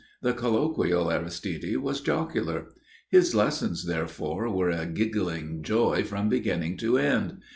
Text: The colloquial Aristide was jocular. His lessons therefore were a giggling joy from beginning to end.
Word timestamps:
The 0.23 0.33
colloquial 0.33 1.11
Aristide 1.11 1.77
was 1.77 2.01
jocular. 2.01 2.69
His 3.09 3.35
lessons 3.35 3.85
therefore 3.85 4.49
were 4.49 4.71
a 4.71 4.87
giggling 4.87 5.61
joy 5.61 6.03
from 6.03 6.27
beginning 6.27 6.77
to 6.77 6.97
end. 6.97 7.37